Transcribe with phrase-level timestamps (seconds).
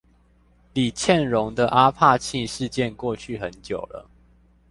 [0.73, 4.09] 李蒨蓉的阿帕契事件過去很久了